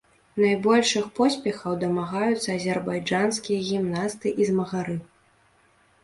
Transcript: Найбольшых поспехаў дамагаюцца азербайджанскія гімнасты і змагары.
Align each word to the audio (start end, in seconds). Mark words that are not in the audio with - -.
Найбольшых 0.43 1.09
поспехаў 1.17 1.75
дамагаюцца 1.83 2.49
азербайджанскія 2.55 3.59
гімнасты 3.67 4.27
і 4.41 4.47
змагары. 4.51 4.95